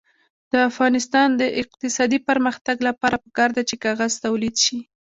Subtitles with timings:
[0.51, 4.79] د افغانستان د اقتصادي پرمختګ لپاره پکار ده چې کاغذ تولید شي.